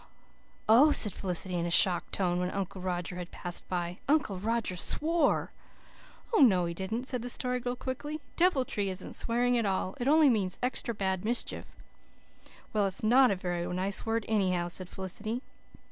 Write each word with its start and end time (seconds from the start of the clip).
"Oh," 0.67 0.91
said 0.91 1.13
Felicity 1.13 1.53
in 1.59 1.67
a 1.67 1.69
shocked 1.69 2.11
tone, 2.13 2.39
when 2.39 2.49
Uncle 2.49 2.81
Roger 2.81 3.17
had 3.17 3.29
passed 3.29 3.69
by, 3.69 3.99
"Uncle 4.07 4.39
Roger 4.39 4.75
SWORE." 4.75 5.51
"Oh, 6.33 6.39
no, 6.39 6.65
he 6.65 6.73
didn't," 6.73 7.03
said 7.03 7.21
the 7.21 7.29
Story 7.29 7.59
Girl 7.59 7.75
quickly. 7.75 8.19
"'Deviltry' 8.35 8.89
isn't 8.89 9.13
swearing 9.13 9.59
at 9.59 9.65
all. 9.67 9.95
It 9.99 10.07
only 10.07 10.27
means 10.27 10.57
extra 10.63 10.95
bad 10.95 11.23
mischief." 11.23 11.75
"Well, 12.73 12.87
it's 12.87 13.03
not 13.03 13.29
a 13.29 13.35
very 13.35 13.67
nice 13.67 14.03
word, 14.03 14.25
anyhow," 14.27 14.69
said 14.69 14.89
Felicity. 14.89 15.43